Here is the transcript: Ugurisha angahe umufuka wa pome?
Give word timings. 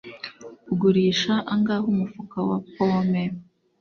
Ugurisha 0.73 1.33
angahe 1.53 1.85
umufuka 1.93 2.37
wa 2.47 2.57
pome? 2.73 3.23